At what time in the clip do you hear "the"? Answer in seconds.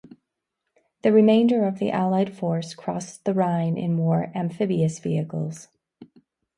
1.03-1.11, 1.77-1.91, 3.23-3.35